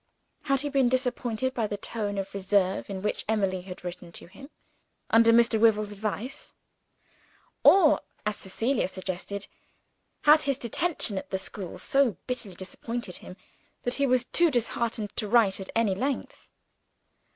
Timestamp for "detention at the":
10.57-11.37